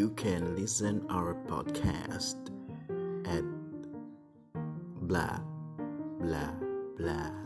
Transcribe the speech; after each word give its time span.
you 0.00 0.08
can 0.16 0.56
listen 0.56 1.04
our 1.10 1.34
podcast 1.46 2.48
at 3.28 3.44
blah 5.02 5.38
blah 6.18 6.54
blah. 6.96 7.39